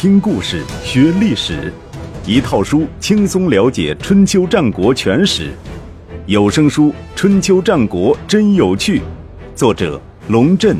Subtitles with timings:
[0.00, 1.70] 听故事学历史，
[2.24, 5.52] 一套书轻松了解春秋战国全史。
[6.24, 9.00] 有声书《春秋战国真有趣》，
[9.54, 10.78] 作者龙震，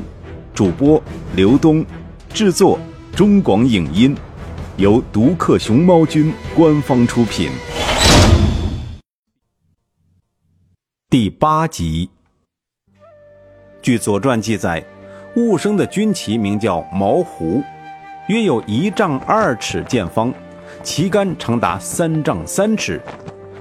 [0.54, 0.98] 主播
[1.36, 1.84] 刘东，
[2.32, 2.80] 制作
[3.14, 4.16] 中广影音，
[4.78, 7.50] 由独克熊猫君官方出品。
[11.10, 12.08] 第八集。
[13.82, 14.82] 据《左传》记载，
[15.36, 17.62] 寤生的军旗名叫毛胡。
[18.30, 20.32] 约有一丈二尺见方，
[20.84, 23.02] 旗杆长达三丈三尺，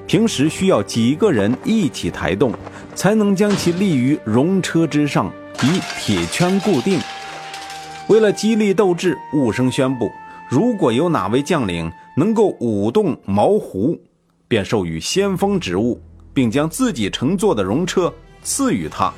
[0.06, 2.54] 平时需要几个人一起抬动，
[2.94, 5.34] 才能将其立于戎车之上，
[5.64, 7.00] 以铁圈固定。
[8.10, 10.08] 为了激励斗志，武生宣布，
[10.48, 14.00] 如果有哪位将领能够舞动毛胡，
[14.48, 16.00] 便授予先锋职务，
[16.32, 19.12] 并将自己乘坐的戎车赐予他。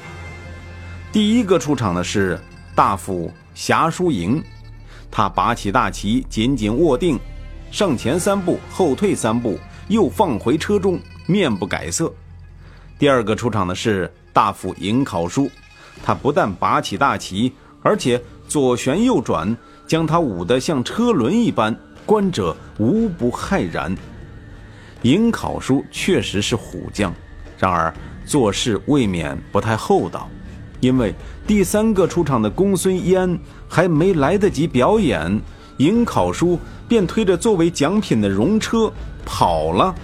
[1.12, 2.40] 第一个出场的是
[2.74, 4.42] 大夫侠叔营。
[5.12, 7.20] 他拔起大旗，紧紧握定，
[7.70, 12.12] 上前三步，后退三步，又放回车中，面不改色。
[12.98, 15.52] 第二个出场的是大夫尹考叔，
[16.04, 23.94] 他不但拔起大旗，而且左旋右转，将他舞得像车轮一般，观者无不骇然。
[25.02, 27.14] 尹考叔确实是虎将，
[27.58, 30.30] 然而做事未免不太厚道。
[30.80, 31.14] 因为
[31.46, 33.40] 第三个出场的公孙淹
[33.74, 35.42] 还没来得及表演，
[35.78, 38.92] 尹考叔便推着作为奖品的戎车
[39.26, 39.96] 跑了。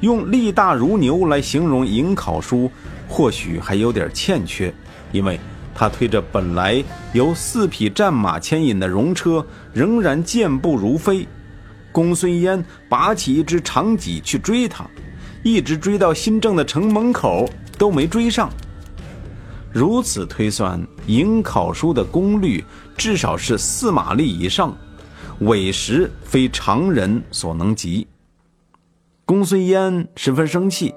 [0.00, 2.70] 用力大如牛来形容尹考叔，
[3.08, 4.70] 或许还有点欠缺，
[5.10, 5.40] 因为
[5.74, 11.26] 他推着本来由四匹战马牵引的戎车，仍然健步如飞。
[11.90, 14.84] 公孙淹拔起一只长戟去追他，
[15.42, 18.50] 一直追到新郑的城门口都没追上。
[19.72, 22.64] 如此推算，迎考书的功率
[22.96, 24.76] 至少是四马力以上，
[25.40, 28.06] 委实非常人所能及。
[29.24, 30.92] 公孙淹十分生气，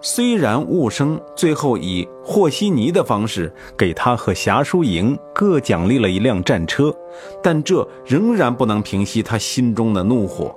[0.00, 6.94] 虽然寤生最后以和稀泥的方式给他和侠叔营各奖励了一辆战车，
[7.42, 10.54] 但这仍然不能平息他心中的怒火。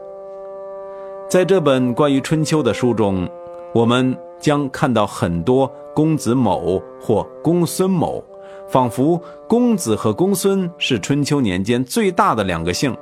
[1.27, 3.27] 在这本关于春秋的书中，
[3.73, 5.71] 我们将看到很多。
[5.94, 8.24] 公子某或公孙某，
[8.68, 12.96] 仿佛公子和公孙是春秋年间最大的两个姓，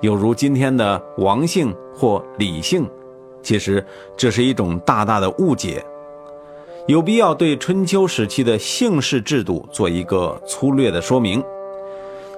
[0.00, 2.88] 有如今天的王姓或李姓。
[3.42, 3.84] 其实
[4.16, 5.82] 这是一种大大的误解，
[6.86, 11.42] 有必要对春秋时期的姓氏制度做一个粗略的说明。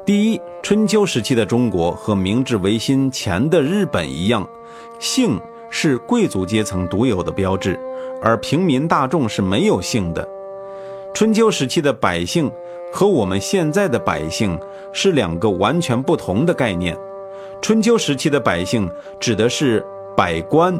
[0.07, 4.47] 第一，春秋时期的中国和明治维新前的日本一样，
[4.99, 7.79] 姓是贵族阶层独有的标志。
[8.23, 10.27] 而平民大众是没有姓的。
[11.13, 12.51] 春秋时期的百姓
[12.93, 14.59] 和我们现在的百姓
[14.93, 16.97] 是两个完全不同的概念。
[17.61, 18.89] 春秋时期的百姓
[19.19, 19.85] 指的是
[20.17, 20.79] 百官，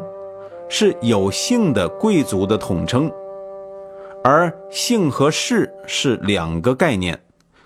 [0.69, 3.11] 是有姓的贵族的统称，
[4.23, 7.19] 而姓和氏是两个概念。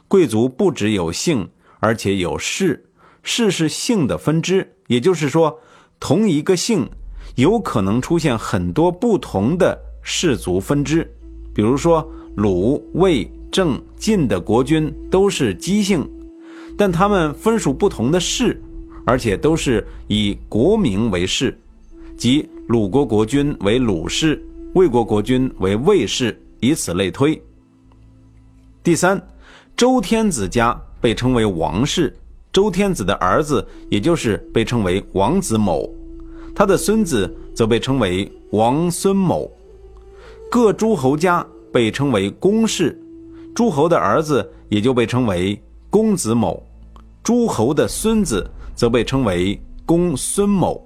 [0.08, 1.50] 贵族不只有姓，
[1.80, 2.85] 而且有氏，
[3.24, 5.59] 氏是姓的分支，也就是说，
[6.00, 6.90] 同一个姓。
[7.35, 11.09] 有可能出现很多不同的氏族分支，
[11.53, 16.07] 比如说鲁、魏、郑、晋的国君都是姬姓，
[16.78, 18.62] 但他们分属不同的氏，
[19.06, 21.57] 而且都是以国名为氏，
[22.18, 24.41] 即鲁国国君为鲁氏，
[24.73, 27.41] 魏国国君为魏氏，以此类推。
[28.81, 29.22] 第三，
[29.75, 32.16] 周天子家被称为王氏，
[32.53, 35.90] 周天子的儿子也就是被称为王子某。
[36.56, 39.52] 他的孙子则被称为王孙某，
[40.50, 42.98] 各诸侯家被称为公氏，
[43.54, 46.66] 诸侯的儿子也就被称为公子某，
[47.22, 50.82] 诸侯的孙子则被称为公孙某。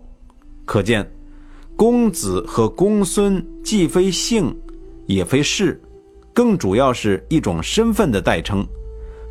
[0.65, 1.07] 可见，
[1.75, 4.55] 公子和公孙既非姓，
[5.05, 5.79] 也非氏，
[6.33, 8.65] 更主要是一种身份的代称。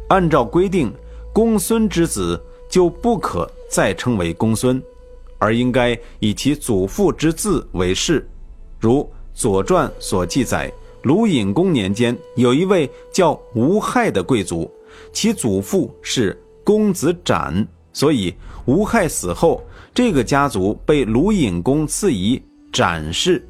[0.09, 0.93] 按照规定，
[1.33, 2.41] 公孙之子
[2.71, 4.81] 就不可再称为公孙。
[5.39, 8.29] 而应该以其祖父之字为氏，
[8.81, 9.01] 如
[9.33, 14.71] 《左传》所记载，鲁隐公年间有一位叫吴害的贵族，
[15.13, 18.35] 其祖父是公子展，所以
[18.67, 19.63] 吴害死后，
[19.95, 22.43] 这个家族被鲁隐公赐以
[22.73, 23.47] 展氏，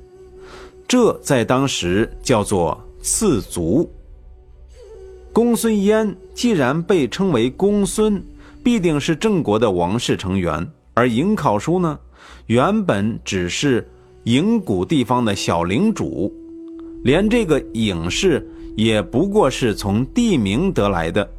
[0.87, 3.91] 这在当时叫做次族。
[5.33, 8.23] 公孙淹既然被称为公孙，
[8.63, 10.71] 必定是郑国的王室成员。
[10.99, 11.97] 而颍考叔呢，
[12.47, 13.89] 原本只是
[14.25, 16.35] 颍谷地方的小领主，
[17.05, 18.45] 连这个颍氏
[18.77, 21.31] 也不过是从地名得来的。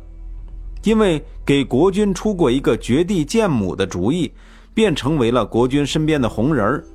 [0.85, 4.31] 因为给国君出过一个绝地建母的主意，
[4.73, 6.85] 便成为了国君身边的红人儿。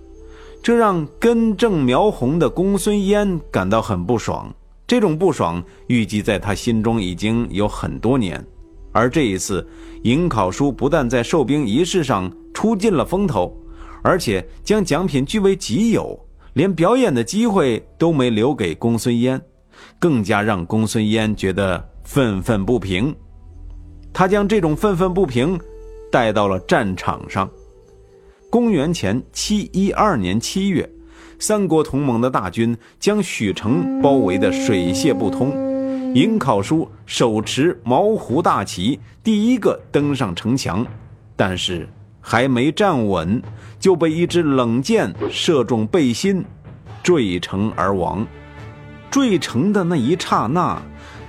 [0.62, 4.50] 这让根正苗红的公孙淹感到很不爽。
[4.86, 8.42] 这种不爽预计在他心中已经有很多年。
[8.90, 9.68] 而这一次，
[10.02, 13.54] 颍考叔不但在授兵仪式上出尽了风头，
[14.02, 16.18] 而且将奖品据为己有，
[16.54, 19.38] 连表演的机会都没留给公孙淹，
[19.98, 23.14] 更加让公孙淹觉得愤愤不平。
[24.12, 25.60] 他将这种愤愤不平
[26.10, 27.50] 带到了战场上。
[28.48, 30.88] 公元前七一二年七月，
[31.40, 35.50] 三国同盟的大军将许城包围得水泄不通。
[36.14, 40.86] 颍考叔手持毛胡大旗，第一个登上城墙，
[41.34, 41.88] 但是
[42.26, 43.42] 还没站稳，
[43.78, 46.42] 就被一支冷箭射中背心，
[47.02, 48.26] 坠城而亡。
[49.10, 50.80] 坠城的那一刹那，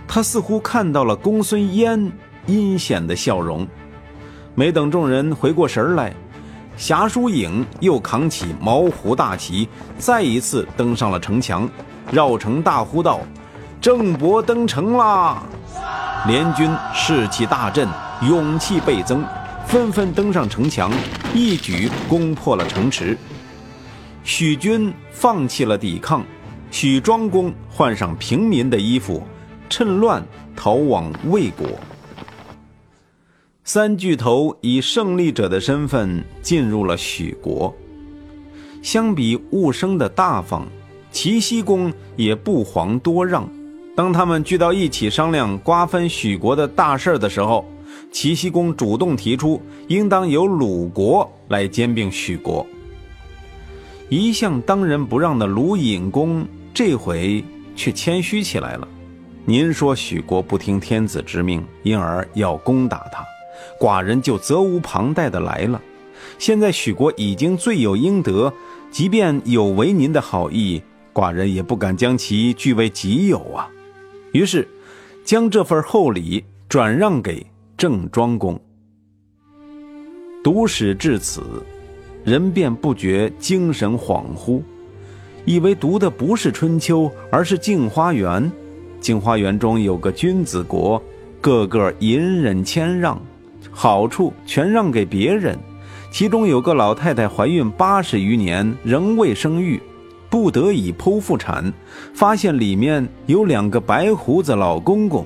[0.08, 2.10] 他似乎看到了公孙淹
[2.46, 3.68] 阴险的笑容。
[4.56, 6.14] 没等众人回过神来，
[6.78, 11.70] 侠书影又扛起毛胡大旗，再一次登上了城墙，
[12.10, 13.20] 绕城大呼道。
[13.82, 15.44] 郑伯登城啦！
[16.26, 17.88] 联军士气大振，
[18.28, 19.24] 勇气倍增，
[19.68, 20.92] 纷纷登上城墙，
[21.34, 23.18] 一举攻破了城池。
[24.24, 26.24] 许军放弃了抵抗，
[26.72, 29.24] 许庄公换上平民的衣服，
[29.70, 30.24] 趁乱
[30.56, 31.68] 逃往魏国。
[33.64, 37.76] 三巨头以胜利者的身份进入了许国。
[38.82, 40.68] 相比寤生的大方，
[41.12, 43.50] 齐僖公也不遑多让。
[43.96, 47.66] 当他们聚到一起商量瓜分许国的大事的时候，
[48.16, 52.66] 齐僖公主动提出，应当由鲁国来兼并许国。
[54.08, 57.44] 一向当仁不让的鲁隐公这回
[57.76, 58.88] 却谦虚起来了。
[59.44, 63.22] 您说许国不听天子之命，因而要攻打他，
[63.78, 65.82] 寡人就责无旁贷的来了。
[66.40, 68.54] 现在许国已经罪有应得，
[68.92, 70.82] 即便有违您的好意，
[71.14, 73.70] 寡人也不敢将其据为己有啊。
[74.32, 74.66] 于是，
[75.26, 77.46] 将这份厚礼转让给
[77.78, 78.58] 郑庄公。
[80.42, 81.42] 读史至此，
[82.24, 84.62] 人便不觉精神恍惚，
[85.44, 88.44] 以为读的不是《春秋》，而是《镜花缘》。
[89.02, 91.02] 《镜花缘》中有个君子国，
[91.42, 93.22] 个个隐忍谦让，
[93.72, 95.60] 好处全让给别人。
[96.10, 99.82] 其中有个老太太怀孕八十余年，仍未生育。
[100.30, 101.74] 不得已剖腹产，
[102.14, 105.26] 发现里面有两个白胡子老公公。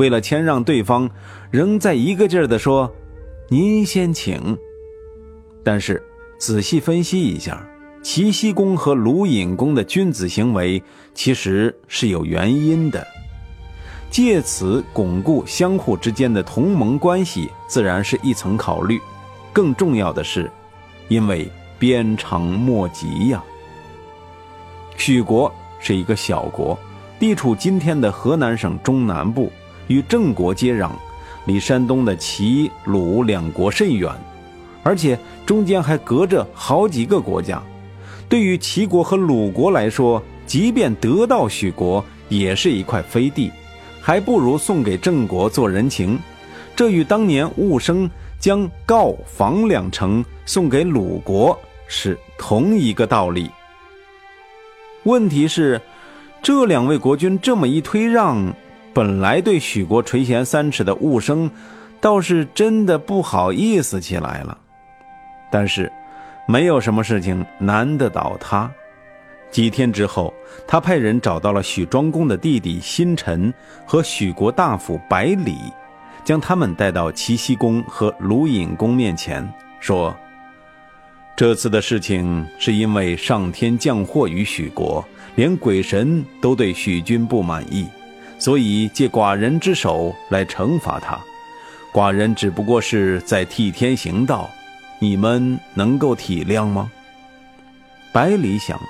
[0.00, 1.10] 为了谦让对方，
[1.50, 2.90] 仍在一个劲儿地说
[3.50, 4.56] ：“您先请。”
[5.62, 6.02] 但是
[6.38, 7.62] 仔细分析一下，
[8.02, 10.82] 齐僖公和鲁隐公的君子行为
[11.12, 13.06] 其实是有原因的，
[14.10, 18.98] 借此巩固相互之间的同盟关系，自然是一层考虑。
[19.52, 20.50] 更重要的是，
[21.08, 21.46] 因为
[21.78, 23.44] 鞭长莫及呀。
[24.96, 26.78] 许国是一个小国，
[27.18, 29.52] 地处今天的河南省中南部，
[29.90, 30.92] 与郑国接壤，
[31.46, 34.08] 离山东的齐、鲁两国甚远，
[34.84, 37.60] 而且中间还隔着好几个国家。
[38.28, 43.50] 对于齐国和鲁国来说，即便得到许国，也是一块飞地，
[44.00, 46.16] 还不如送给郑国做人情。
[46.76, 53.50] 这与当年寤生将告、房两城送给鲁国是同一个道理。
[55.02, 55.80] 问题是，
[56.40, 58.54] 这两位国君这么一推让，
[58.92, 61.50] 本来对许国垂涎三尺的寤生，
[62.00, 64.56] 倒是真的不好意思起来了。
[65.50, 65.90] 但是，
[66.46, 68.70] 没有什么事情难得倒他。
[69.50, 70.32] 几天之后，
[70.66, 73.52] 他派人找到了许庄公的弟弟新臣
[73.84, 75.56] 和许国大夫百里，
[76.24, 79.48] 将他们带到齐僖公和鲁隐公面前，
[79.80, 80.14] 说。
[81.36, 85.04] 这次的事情是因为上天降祸于许国，
[85.36, 87.88] 连鬼神都对许君不满意，
[88.40, 91.16] 所以借寡人之手来惩罚他。
[91.92, 94.50] 寡人只不过是在替天行道，
[94.98, 96.90] 你们能够体谅吗？
[98.12, 98.80] 百里想，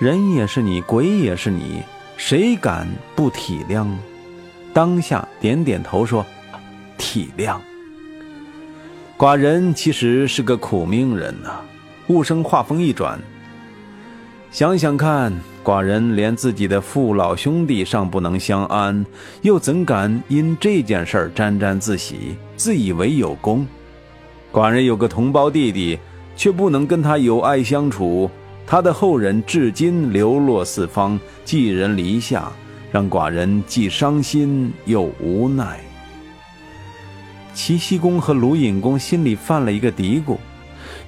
[0.00, 1.82] 人也是你，鬼也是你，
[2.16, 3.86] 谁敢不体谅？
[4.72, 6.24] 当下点点头说
[6.96, 7.58] ：“体谅。”
[9.18, 11.60] 寡人其实是个苦命人呐。
[12.08, 13.20] 物生话锋一转，
[14.50, 19.06] 想想看，寡人连自己的父老兄弟尚不能相安，
[19.42, 23.64] 又怎敢因这件事沾沾自喜，自以为有功？
[24.52, 25.96] 寡人有个同胞弟弟，
[26.34, 28.28] 却不能跟他有爱相处，
[28.66, 32.50] 他的后人至今流落四方，寄人篱下，
[32.90, 35.78] 让寡人既伤心又无奈。
[37.54, 40.38] 齐僖公和鲁隐公心里犯了一个嘀咕，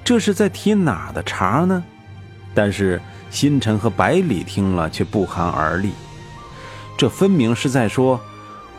[0.01, 1.83] 这是在提哪的茬呢？
[2.55, 3.01] 但是
[3.33, 5.89] 新臣和百里听了却不寒而栗，
[6.95, 8.21] 这分明是在说：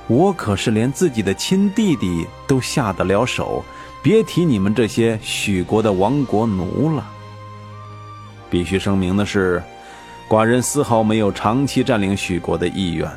[0.07, 3.65] 我可是连自己的亲弟弟都下得了手，
[4.01, 7.05] 别提你们这些许国的亡国奴了。
[8.49, 9.61] 必须声明的是，
[10.29, 13.11] 寡人丝毫没有长期占领许国的意愿。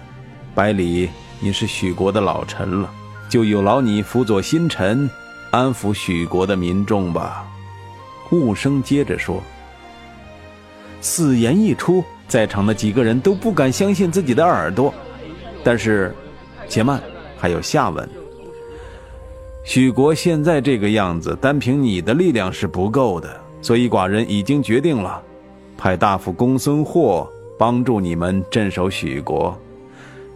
[0.56, 1.08] 百里，
[1.40, 2.90] 你是许国的老臣了。
[3.30, 5.08] 就有劳你辅佐新臣，
[5.52, 7.46] 安抚许国的民众吧。
[8.28, 9.44] 顾生接着说
[11.10, 14.94] ：“此言一出，在场的几个人都不敢相信自己的耳朵。
[15.64, 16.14] 但是，
[16.68, 17.02] 且慢，
[17.38, 18.08] 还有下文。
[19.64, 25.24] 许国现在这个样子，单凭你的力量是不够的，所以寡人已经决定了，
[25.78, 27.26] 派大夫公孙获
[27.58, 29.58] 帮助你们镇守许国。”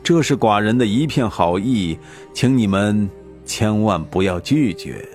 [0.01, 1.99] 这是寡人的一片好意，
[2.33, 3.09] 请你们
[3.45, 5.05] 千万不要拒绝。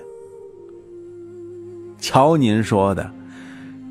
[1.99, 3.11] 瞧您说的，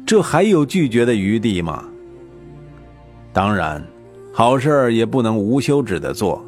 [0.06, 1.84] 这还有拒绝的余地吗？
[3.32, 3.84] 当然，
[4.32, 6.46] 好事儿也不能无休止的做。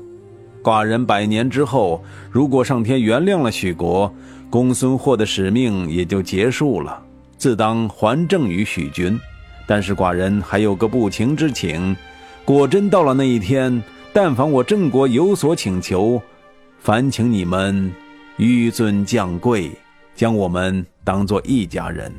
[0.63, 2.01] 寡人百年之后，
[2.31, 4.15] 如果上天原谅了许国，
[4.49, 7.03] 公孙获的使命也就结束了，
[7.37, 9.19] 自当还政于许君。
[9.67, 11.97] 但是寡人还有个不情之请，
[12.45, 13.83] 果真到了那一天。
[14.13, 16.21] 但凡我郑国有所请求，
[16.79, 17.93] 烦请你们
[18.39, 19.71] 纡尊降贵，
[20.15, 22.13] 将我们当做一家人，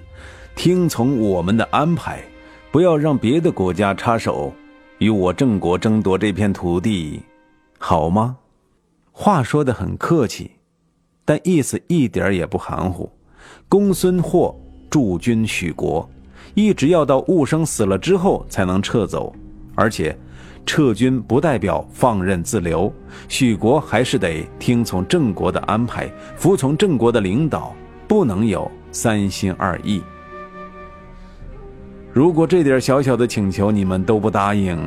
[0.59, 2.21] 听从我们的安排，
[2.69, 4.51] 不要让别的国家插手，
[4.97, 7.21] 与我郑国争夺这片土地，
[7.77, 8.35] 好吗？
[9.13, 10.51] 话说得很客气，
[11.23, 13.09] 但意思一点也不含糊。
[13.69, 14.53] 公孙获
[14.89, 16.05] 驻军许国，
[16.55, 19.33] 一直要到雾生死了之后才能撤走，
[19.75, 20.13] 而且。
[20.65, 22.93] 撤军不代表放任自流，
[23.29, 27.73] 许国还是得听从郑国的安排，服从郑国的领导，
[28.09, 30.03] 不能有三心二意。
[32.11, 34.77] 如果这点小小的请求你们都不答应，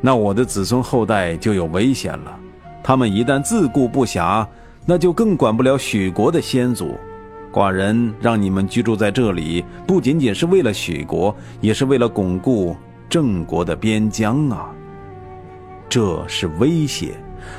[0.00, 2.38] 那我的子孙后代就有危险了。
[2.82, 4.46] 他们一旦自顾不暇，
[4.86, 6.96] 那就更管不了许国的先祖。
[7.52, 12.74] 寡人让你们居住在这里，不仅仅是为了许国，也是为了巩固
[13.06, 14.70] 郑国的边疆啊。
[15.90, 17.12] 这是威胁，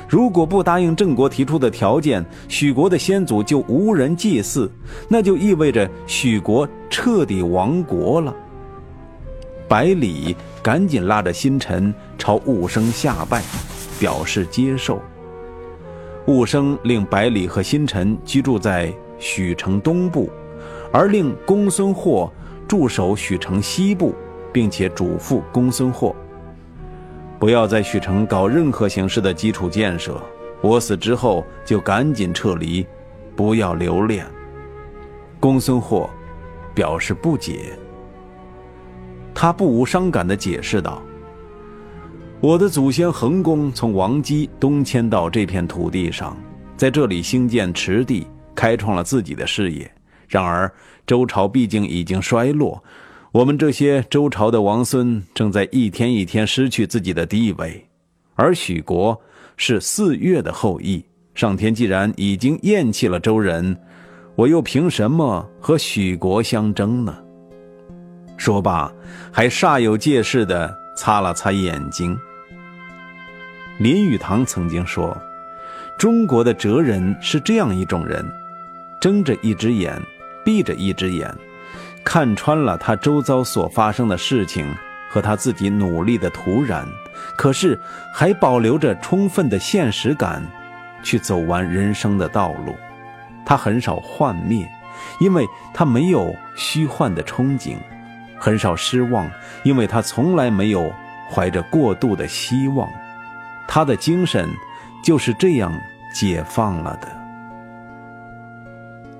[0.08, 4.68] 如果不答应郑国提出的条件，许国的先祖就无人祭祀，
[5.08, 8.34] 那就意味着许国彻底亡国了。
[9.66, 13.42] 百里赶紧拉着新臣朝雾生下拜，
[13.98, 15.00] 表示接受。
[16.26, 20.30] 雾生令百里和新臣居住在许城东部，
[20.92, 22.30] 而令公孙获
[22.68, 24.14] 驻守许城西部，
[24.52, 26.14] 并且嘱咐公孙获。
[27.38, 30.20] 不要在许城搞任何形式的基础建设，
[30.60, 32.86] 我死之后就赶紧撤离，
[33.34, 34.26] 不要留恋。
[35.40, 36.08] 公孙获
[36.74, 37.78] 表示不解，
[39.34, 41.02] 他不无伤感地解释道
[42.40, 46.36] ：“我的祖先恒公从王姬东迁到这片土地上，
[46.76, 49.90] 在这里兴建池地，开创了自己的事业。
[50.28, 50.72] 然而
[51.06, 52.82] 周朝毕竟已经衰落。”
[53.34, 57.84] 我们这些周朝的王孙正在一天一天失去自己的地位，
[58.36, 59.20] 而许国
[59.56, 61.04] 是四月的后裔。
[61.34, 63.76] 上天既然已经厌弃了周人，
[64.36, 67.23] 我又凭什么和许国相争呢？
[68.36, 68.90] 说罢，
[69.32, 72.18] 还煞有介事地擦了擦眼睛。
[73.78, 75.16] 林语堂曾经说
[75.98, 78.24] ：“中国的哲人是这样一种人，
[79.00, 80.00] 睁着一只眼，
[80.44, 81.32] 闭着一只眼。”
[82.04, 84.70] 看穿了他周遭所发生的事情
[85.08, 86.84] 和他自己努力的土壤，
[87.34, 87.80] 可是
[88.12, 90.46] 还保留着充分的现实感，
[91.02, 92.76] 去走完人生的道路。
[93.46, 94.70] 他很少幻灭，
[95.18, 97.78] 因为他没有虚幻的憧憬；
[98.44, 99.30] 很少失望，
[99.62, 100.92] 因为他从来没有
[101.30, 102.86] 怀着过度的希望。
[103.66, 104.50] 他的精神
[105.02, 105.72] 就是这样
[106.12, 107.08] 解放了的。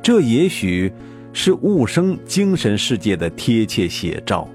[0.03, 0.93] 这也许。
[1.37, 4.49] 是物生精神世界的贴切写照，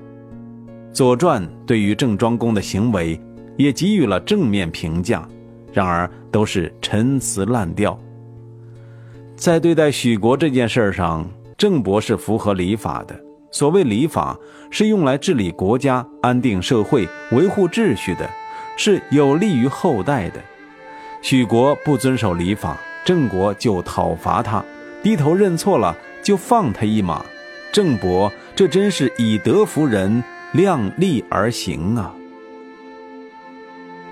[0.94, 3.20] 《左传》对于郑庄公的行为
[3.58, 5.28] 也给予了正面评价，
[5.74, 8.00] 然而都是陈词滥调。
[9.36, 13.20] 在对待许国这件事上，郑伯是符合礼法的。
[13.52, 14.38] 所谓礼法，
[14.70, 18.30] 是用来治理国家、安定社会、维护秩序的，
[18.78, 20.42] 是有利于后代的。
[21.22, 24.64] 许国不遵守礼法，郑国就讨伐他，
[25.04, 25.96] 低头认错了。
[26.22, 27.26] 就放他一马，
[27.72, 32.14] 郑伯这真是以德服人，量力而行啊！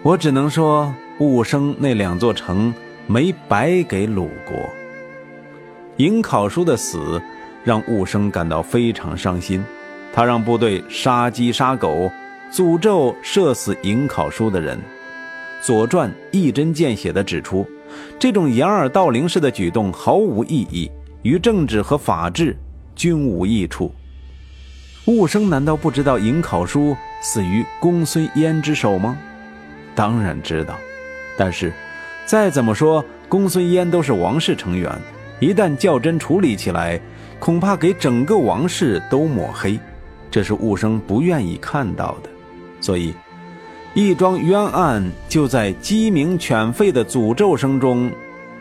[0.02, 2.74] 我只能说，武生那两座城
[3.08, 4.58] 没白给鲁国。
[5.98, 7.22] 颍考叔的死
[7.68, 9.62] 让武生感到非常伤心，
[10.14, 12.10] 他让部队杀鸡杀狗，
[12.50, 14.78] 诅咒射死尹考叔的人。
[15.62, 17.68] 《左传》一针见血地指出，
[18.18, 20.90] 这种掩耳盗铃式的举动毫无意义，
[21.24, 22.56] 与政治和法治
[22.96, 23.94] 均无益处。
[25.04, 29.18] 武生难道不知道尹考叔死于公孙淹之手吗？
[29.94, 30.78] 当然知道，
[31.38, 31.74] 但是
[32.26, 34.90] 再怎么说，公孙淹都是王室成员，
[35.42, 36.98] 一旦较真处理起来，
[37.40, 39.80] 恐怕给整个王室都抹黑，
[40.30, 42.30] 这是雾生不愿意看到的，
[42.82, 43.14] 所以。
[43.94, 48.12] 一桩冤案就在鸡鸣犬吠的诅咒声中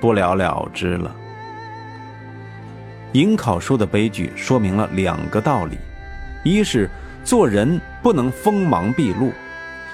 [0.01, 1.15] 不了了之了。
[3.13, 5.77] 尹考叔的悲剧说明了两个道理：
[6.43, 6.89] 一是
[7.23, 9.31] 做人不能锋芒毕露，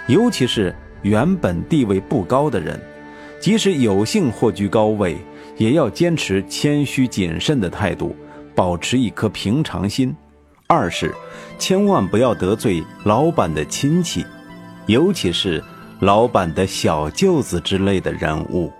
[0.06, 2.80] 尤其是原本地位不高的人，
[3.40, 5.16] 即使有幸获居高位，
[5.56, 8.14] 也要坚持谦虚谨慎的态度，
[8.54, 10.14] 保持一颗平常心；
[10.66, 11.14] 二是
[11.58, 14.24] 千万不要得罪老板的亲戚。
[14.86, 15.62] 尤其是
[16.00, 18.72] 老板的小舅子之类的人物。